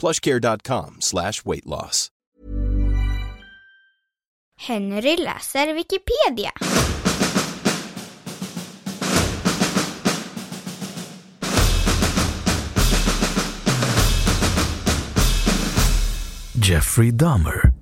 [0.00, 2.10] plushcare.com slash weight loss.
[4.56, 6.52] Henry läser Wikipedia.
[16.58, 17.72] Jeffrey Dahmer.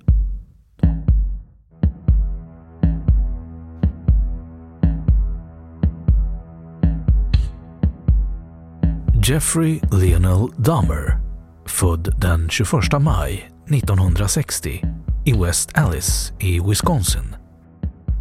[9.29, 11.18] Jeffrey Lionel Dahmer,
[11.69, 14.83] född den 21 maj 1960
[15.25, 17.35] i West Allis i Wisconsin.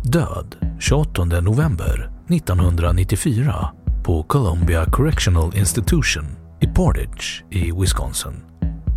[0.04, 3.70] Död 28 november 1994
[4.04, 6.24] på Columbia Correctional Institution
[6.60, 8.44] i Portage i Wisconsin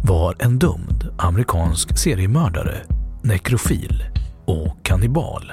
[0.03, 2.77] var en dömd amerikansk seriemördare,
[3.23, 4.03] nekrofil
[4.45, 5.51] och kannibal.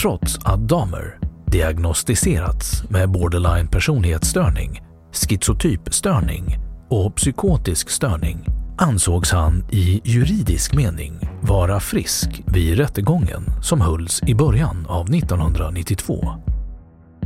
[0.00, 4.82] Trots att Dahmer diagnostiserats med borderline personlighetsstörning,
[5.12, 8.46] schizotypstörning och psykotisk störning
[8.78, 16.34] ansågs han i juridisk mening vara frisk vid rättegången som hölls i början av 1992.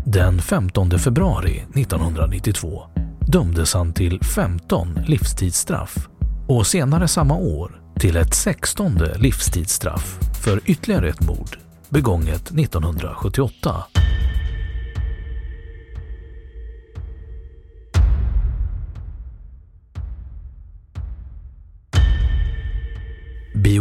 [0.05, 2.83] Den 15 februari 1992
[3.21, 6.09] dömdes han till 15 livstidsstraff
[6.49, 11.59] och senare samma år till ett 16 livstidsstraff för ytterligare ett mord
[11.89, 13.85] begånget 1978.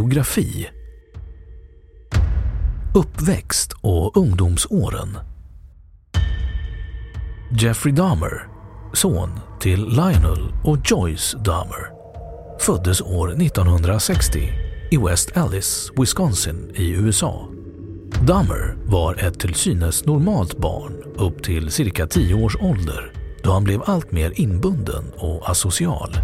[0.02, 0.68] Biografi
[2.96, 5.18] Uppväxt och ungdomsåren
[7.62, 8.48] Jeffrey Dahmer,
[8.94, 9.30] son
[9.60, 11.92] till Lionel och Joyce Dahmer,
[12.60, 14.40] föddes år 1960
[14.92, 17.48] i West Allis, Wisconsin i USA.
[18.28, 23.14] Dahmer var ett till synes normalt barn upp till cirka 10 års ålder
[23.44, 26.16] då han blev allt mer inbunden och asocial.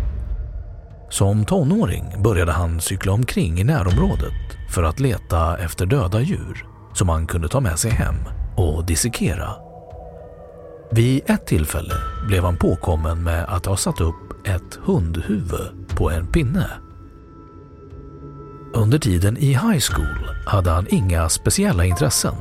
[1.09, 4.33] Som tonåring började han cykla omkring i närområdet
[4.69, 8.15] för att leta efter döda djur som han kunde ta med sig hem
[8.55, 9.53] och dissekera.
[10.91, 11.95] Vid ett tillfälle
[12.27, 16.69] blev han påkommen med att ha satt upp ett hundhuvud på en pinne.
[18.73, 22.35] Under tiden i high school hade han inga speciella intressen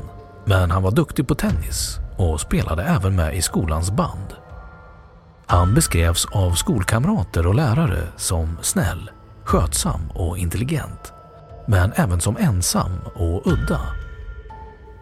[0.47, 4.46] men han var duktig på tennis och spelade även med i skolans band.
[5.49, 9.11] Han beskrevs av skolkamrater och lärare som snäll,
[9.45, 11.12] skötsam och intelligent,
[11.67, 13.81] men även som ensam och udda.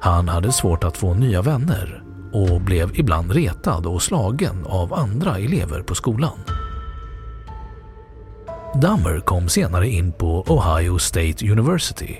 [0.00, 5.38] Han hade svårt att få nya vänner och blev ibland retad och slagen av andra
[5.38, 6.38] elever på skolan.
[8.74, 12.16] Dummer kom senare in på Ohio State University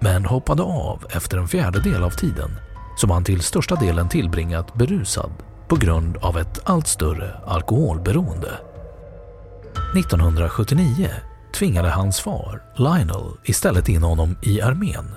[0.00, 2.50] men hoppade av efter en fjärdedel av tiden
[2.96, 5.32] som han till största delen tillbringat berusad
[5.72, 8.58] på grund av ett allt större alkoholberoende.
[9.98, 11.10] 1979
[11.54, 15.14] tvingade hans far, Lionel, istället in honom i armén.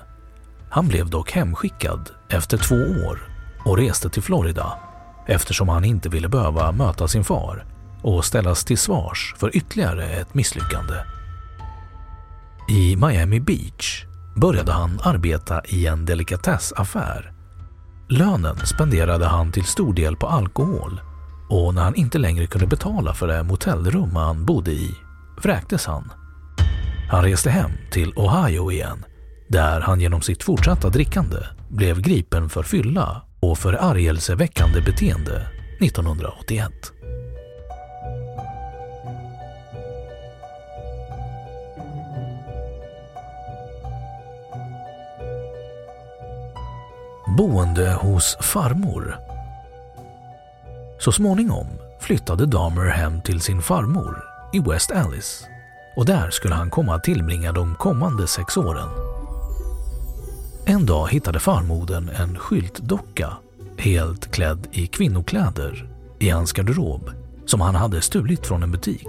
[0.70, 3.28] Han blev dock hemskickad efter två år
[3.64, 4.78] och reste till Florida
[5.26, 7.64] eftersom han inte ville behöva möta sin far
[8.02, 10.94] och ställas till svars för ytterligare ett misslyckande.
[12.68, 14.04] I Miami Beach
[14.36, 17.35] började han arbeta i en delikatessaffär
[18.08, 21.00] Lönen spenderade han till stor del på alkohol
[21.48, 24.94] och när han inte längre kunde betala för det motellrum han bodde i
[25.42, 26.12] vräktes han.
[27.10, 29.04] Han reste hem till Ohio igen
[29.48, 31.36] där han genom sitt fortsatta drickande
[31.68, 35.48] blev gripen för fylla och förargelseväckande beteende
[35.80, 36.72] 1981.
[47.36, 49.18] Boende hos farmor.
[50.98, 51.66] Så småningom
[52.00, 55.44] flyttade Dahmer hem till sin farmor i West Alice
[55.96, 58.88] och där skulle han komma att tillbringa de kommande sex åren.
[60.66, 63.32] En dag hittade farmodern en skyltdocka
[63.78, 65.88] helt klädd i kvinnokläder
[66.18, 67.10] i hans garderob
[67.46, 69.08] som han hade stulit från en butik.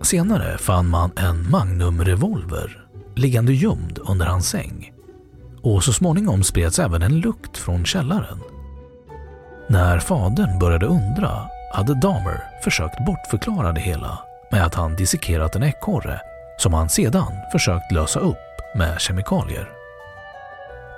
[0.00, 4.92] Senare fann man en Magnum-revolver liggande gömd under hans säng
[5.62, 8.38] och så småningom spreds även en lukt från källaren.
[9.68, 14.18] När fadern började undra hade Dahmer försökt bortförklara det hela
[14.50, 16.20] med att han dissekerat en ekorre
[16.58, 18.36] som han sedan försökt lösa upp
[18.74, 19.68] med kemikalier.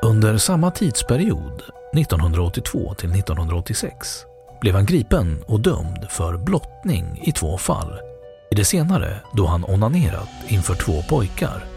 [0.03, 4.25] Under samma tidsperiod, 1982 till 1986,
[4.61, 7.99] blev han gripen och dömd för blottning i två fall.
[8.51, 11.70] I det senare då han onanerat inför två pojkar.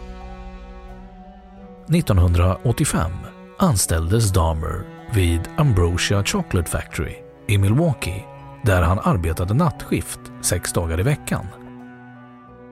[1.95, 3.12] 1985
[3.57, 7.16] anställdes Dahmer vid Ambrosia Chocolate Factory
[7.48, 8.25] i Milwaukee
[8.63, 11.45] där han arbetade nattskift sex dagar i veckan.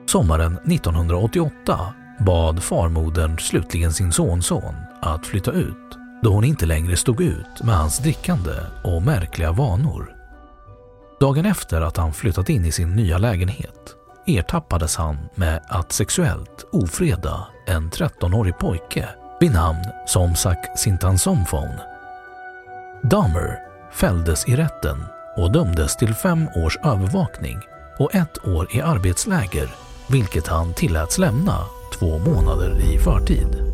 [0.06, 7.20] Sommaren 1988 bad farmodern slutligen sin sonson att flytta ut då hon inte längre stod
[7.20, 8.54] ut med hans drickande
[8.84, 10.16] och märkliga vanor.
[11.20, 13.96] Dagen efter att han flyttat in i sin nya lägenhet
[14.26, 19.08] ertappades han med att sexuellt ofreda en 13-årig pojke
[19.40, 21.80] vid namn Somsak Sintansomphone.
[23.02, 23.58] Dahmer
[23.92, 25.04] fälldes i rätten
[25.36, 27.58] och dömdes till fem års övervakning
[27.98, 29.68] och ett år i arbetsläger
[30.08, 31.58] vilket han tilläts lämna
[31.98, 33.72] två månader i förtid.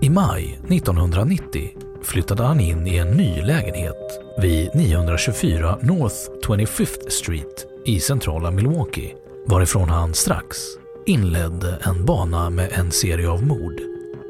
[0.00, 1.70] I maj 1990
[2.02, 9.14] flyttade han in i en ny lägenhet vid 924 North 25th Street i centrala Milwaukee
[9.46, 10.56] varifrån han strax
[11.06, 13.80] inledde en bana med en serie av mord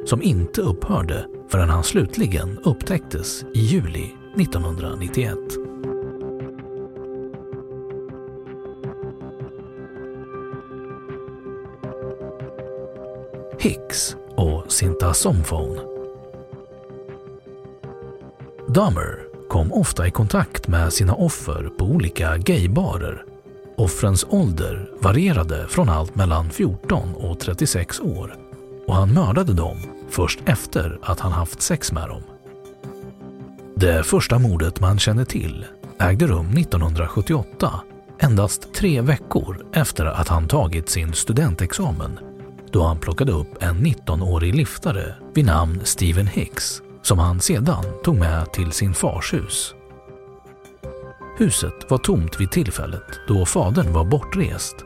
[0.04, 5.38] som inte upphörde förrän han slutligen upptäcktes i juli 1991.
[13.58, 15.80] Hicks och Sinta Somphone.
[18.68, 23.29] Dahmer kom ofta i kontakt med sina offer på olika gaybarer.
[23.80, 28.36] Offrens ålder varierade från allt mellan 14 och 36 år
[28.86, 29.76] och han mördade dem
[30.10, 32.22] först efter att han haft sex med dem.
[33.76, 35.64] Det första mordet man känner till
[36.00, 37.80] ägde rum 1978,
[38.18, 42.18] endast tre veckor efter att han tagit sin studentexamen
[42.72, 48.16] då han plockade upp en 19-årig liftare vid namn Steven Hicks som han sedan tog
[48.16, 49.74] med till sin fars hus.
[51.40, 54.76] Huset var tomt vid tillfället då fadern var bortrest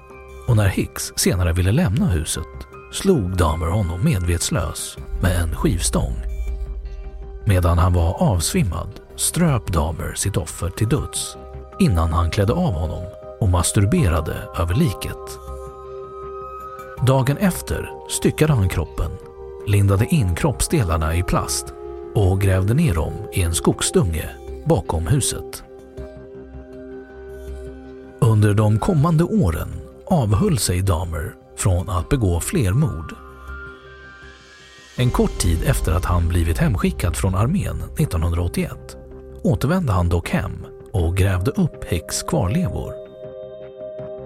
[0.49, 2.47] och när Hicks senare ville lämna huset
[2.93, 6.15] slog Dahmer honom medvetslös med en skivstång.
[7.47, 11.37] Medan han var avsvimmad ströp Dahmer sitt offer till döds
[11.79, 13.05] innan han klädde av honom
[13.41, 15.39] och masturberade över liket.
[17.07, 19.11] Dagen efter styckade han kroppen,
[19.67, 21.67] lindade in kroppsdelarna i plast
[22.15, 24.31] och grävde ner dem i en skogsdunge
[24.65, 25.65] bakom huset.
[28.45, 29.69] Under de kommande åren
[30.07, 33.15] avhöll sig Dahmer från att begå fler mord.
[34.97, 38.97] En kort tid efter att han blivit hemskickad från armén 1981
[39.43, 42.93] återvände han dock hem och grävde upp Hicks kvarlevor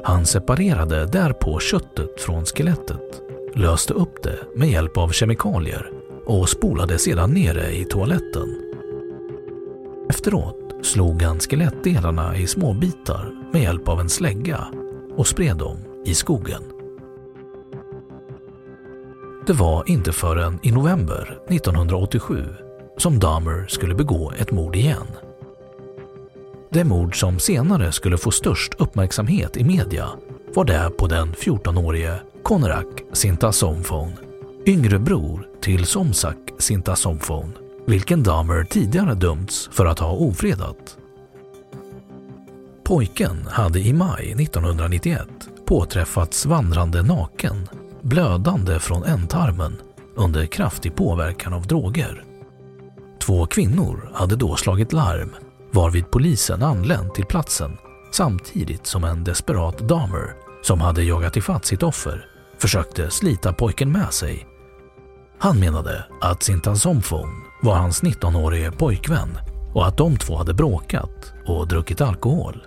[0.04, 3.22] han separerade därpå köttet från skelettet,
[3.54, 5.90] löste upp det med hjälp av kemikalier
[6.26, 8.48] och spolade sedan ner det i toaletten.
[10.10, 14.68] Efteråt slog han skelettdelarna i små bitar med hjälp av en slägga
[15.16, 16.62] och spred dem i skogen.
[19.46, 22.44] Det var inte förrän i november 1987
[22.96, 25.06] som Dahmer skulle begå ett mord igen.
[26.70, 30.08] Det mord som senare skulle få störst uppmärksamhet i media
[30.54, 34.12] var det på den 14-årige Konerak Sintasomfon,
[34.66, 37.52] yngre bror till Somsak Sintasomphone,
[37.88, 40.96] vilken Dahmer tidigare dömts för att ha ofredat.
[42.84, 45.28] Pojken hade i maj 1991
[45.66, 47.68] påträffats vandrande naken,
[48.02, 49.76] blödande från ändtarmen
[50.16, 52.24] under kraftig påverkan av droger.
[53.20, 55.34] Två kvinnor hade då slagit larm
[55.70, 57.76] varvid polisen anlänt till platsen
[58.12, 62.26] samtidigt som en desperat Dahmer som hade jagat ifatt sitt offer,
[62.58, 64.46] försökte slita pojken med sig.
[65.38, 69.38] Han menade att Sintansomfon var hans 19-årige pojkvän
[69.74, 72.62] och att de två hade bråkat och druckit alkohol.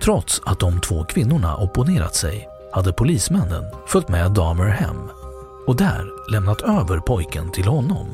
[0.00, 4.96] Trots att de två kvinnorna opponerat sig hade polismännen följt med Dahmer hem
[5.66, 8.06] och där lämnat över pojken till honom.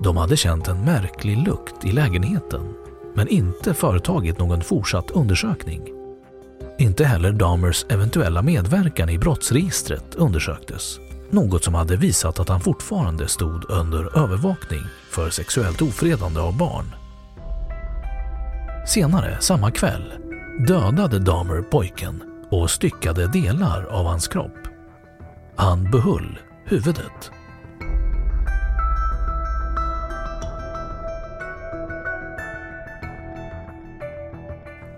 [0.00, 2.74] De hade känt en märklig lukt i lägenheten
[3.14, 5.82] men inte företagit någon fortsatt undersökning.
[6.78, 10.98] Inte heller Dahmers eventuella medverkan i brottsregistret undersöktes.
[11.30, 16.94] Något som hade visat att han fortfarande stod under övervakning för sexuellt ofredande av barn.
[18.86, 20.12] Senare samma kväll
[20.66, 24.58] dödade Dahmer pojken och styckade delar av hans kropp.
[25.56, 27.30] Han behöll huvudet.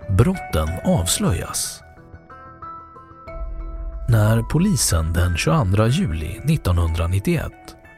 [0.09, 1.83] Brotten avslöjas.
[4.11, 7.51] När polisen den 22 juli 1991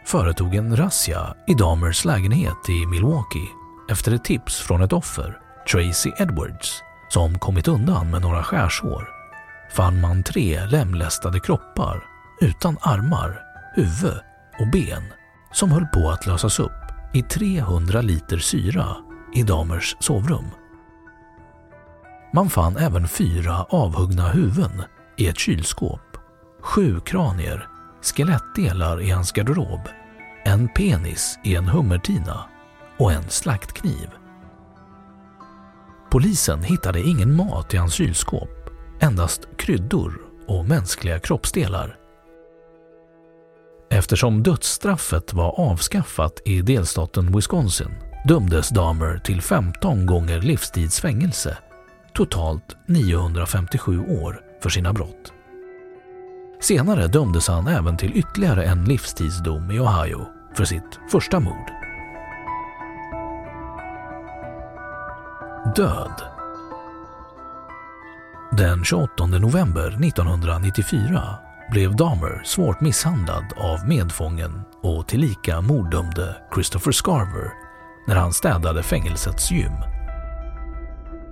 [0.06, 3.48] företog en razzia i Dahmers lägenhet i Milwaukee
[3.90, 5.40] efter ett tips från ett offer,
[5.72, 9.10] Tracy Edwards, som kommit undan med några skärsår,
[9.76, 12.04] fann man tre lemlästade kroppar
[12.42, 13.42] utan armar,
[13.76, 14.20] huvud
[14.60, 15.04] och ben
[15.52, 16.82] som höll på att lösas upp
[17.14, 18.96] i 300 liter syra
[19.36, 20.48] i Damers sovrum.
[22.34, 24.84] Man fann även fyra avhuggna huvuden
[25.22, 26.18] i ett kylskåp,
[26.62, 27.68] sju kranier,
[28.02, 29.80] skelettdelar i hans garderob,
[30.44, 32.46] en penis i en hummertina
[32.98, 34.10] och en slaktkniv.
[36.12, 38.50] Polisen hittade ingen mat i hans kylskåp,
[39.00, 41.98] endast kryddor och mänskliga kroppsdelar.
[43.90, 47.92] Eftersom dödsstraffet var avskaffat i delstaten Wisconsin
[48.28, 51.58] dömdes Dahmer till 15 gånger livstidsfängelse,
[52.14, 55.34] totalt 957 år för sina brott.
[56.62, 61.72] Senare dömdes han även till ytterligare en livstidsdom i Ohio för sitt första mord.
[65.76, 66.22] Död
[68.52, 71.24] Den 28 november 1994
[71.72, 77.54] blev Dahmer svårt misshandlad av medfången och tillika morddömde Christopher Scarver
[78.08, 79.74] när han städade fängelsets gym.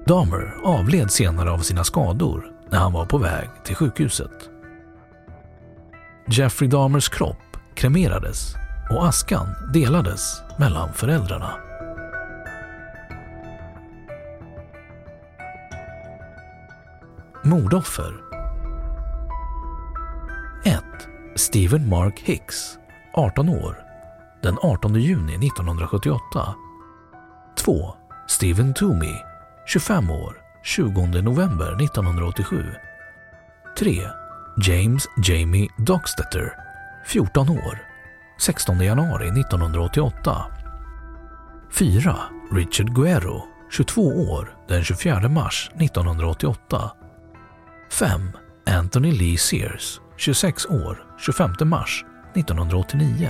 [0.06, 4.50] Dahmer avled senare av sina skador när han var på väg till sjukhuset.
[6.28, 8.56] Jeffrey Dahmers kropp kremerades
[8.92, 11.54] och askan delades mellan föräldrarna.
[17.44, 18.14] Mordoffer
[20.66, 20.84] 1.
[21.36, 22.78] Stephen Mark Hicks,
[23.14, 23.84] 18 år,
[24.44, 26.56] den 18 juni 1978.
[27.58, 27.96] 2.
[28.28, 29.16] Stephen Toomey,
[29.66, 32.76] 25 år, 20 november 1987.
[33.78, 34.08] 3.
[34.62, 36.54] James Jamie Dockstetter,
[37.06, 37.80] 14 år,
[38.40, 40.46] 16 januari 1988.
[41.72, 42.16] 4.
[42.52, 46.92] Richard Guerro, 22 år, den 24 mars 1988.
[47.90, 48.32] 5.
[48.66, 53.30] Anthony Lee Sears, 26 år, 25 mars 1989.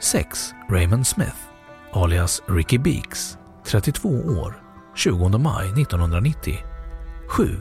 [0.00, 0.54] 6.
[0.70, 1.36] Raymond Smith,
[1.92, 4.63] alias Ricky Beeks, 32 år,
[4.96, 6.58] 20 maj 1990.
[7.36, 7.58] 7.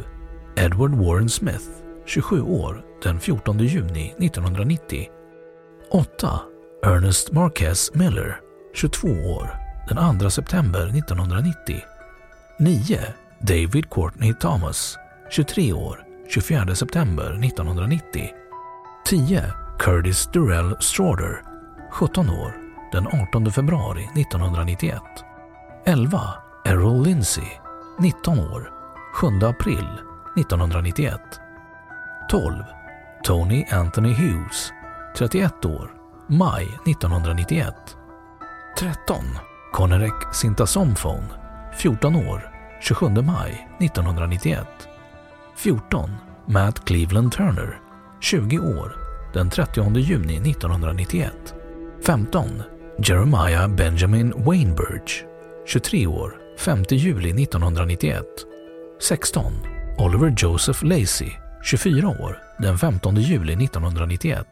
[0.55, 1.65] Edward Warren Smith,
[2.05, 5.07] 27 år, den 14 juni 1990.
[5.91, 6.39] 8.
[6.85, 8.39] Ernest Marquez Miller,
[8.75, 9.59] 22 år,
[9.89, 11.81] den 2 september 1990.
[12.59, 12.97] 9.
[13.41, 14.97] David Courtney Thomas,
[15.31, 18.29] 23 år, 24 september 1990.
[19.05, 19.41] 10.
[19.79, 21.41] Curtis Durrell Strauder,
[21.99, 22.55] 17 år,
[22.91, 25.01] den 18 februari 1991.
[25.85, 26.42] 11.
[26.65, 27.59] Errol Lindsey,
[27.99, 28.71] 19 år,
[29.21, 29.87] 7 april
[30.35, 31.19] 1991.
[32.31, 32.53] 12.
[33.23, 34.71] Tony Anthony Hughes,
[35.15, 35.91] 31 år,
[36.27, 37.73] maj 1991.
[38.79, 39.23] 13.
[39.73, 41.23] Konerek Sintasomfon,
[41.77, 42.51] 14 år,
[42.81, 44.67] 27 maj 1991.
[45.55, 46.09] 14.
[46.45, 47.79] Matt Cleveland Turner,
[48.21, 48.95] 20 år,
[49.33, 51.31] den 30 juni 1991.
[52.05, 52.63] 15.
[52.97, 55.11] Jeremiah Benjamin Wainbridge,
[55.67, 58.23] 23 år, 5 juli 1991.
[58.99, 59.53] 16.
[59.97, 61.31] Oliver Joseph Lacey,
[61.63, 64.45] 24 år, den 15 juli 1991.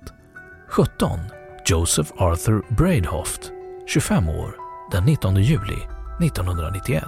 [0.75, 1.19] 17.
[1.65, 3.51] Joseph Arthur Braidhoft,
[3.87, 4.55] 25 år,
[4.91, 5.77] den 19 juli
[6.19, 7.03] 1991.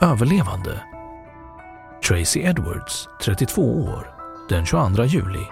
[0.00, 0.80] Överlevande
[2.08, 4.06] Tracy Edwards, 32 år,
[4.48, 5.46] den 22 juli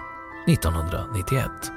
[0.47, 1.76] 1991.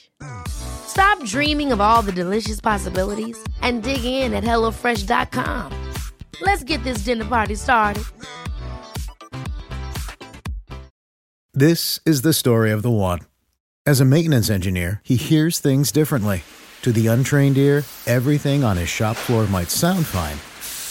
[0.47, 5.71] Stop dreaming of all the delicious possibilities and dig in at HelloFresh.com.
[6.41, 8.03] Let's get this dinner party started.
[11.53, 13.19] This is the story of the one.
[13.85, 16.43] As a maintenance engineer, he hears things differently.
[16.83, 20.37] To the untrained ear, everything on his shop floor might sound fine,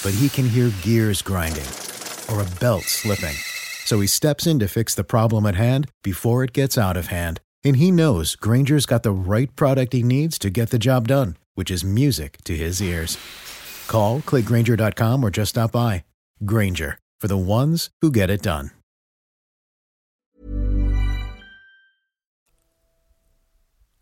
[0.04, 1.66] but he can hear gears grinding
[2.30, 3.36] or a belt slipping.
[3.84, 7.06] So he steps in to fix the problem at hand before it gets out of
[7.06, 7.40] hand.
[7.64, 11.36] And he knows Granger's got the right product he needs to get the job done,
[11.54, 13.18] which is music to his ears.
[13.86, 16.04] Call, clickgranger.com, or just stop by.
[16.44, 18.70] Granger, for the ones who get it done.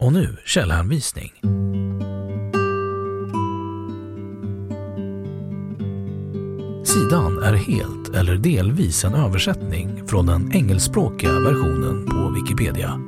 [0.01, 1.33] Och nu källhänvisning.
[6.85, 13.01] Sidan är helt eller delvis en översättning från den engelskspråkiga versionen på Wikipedia.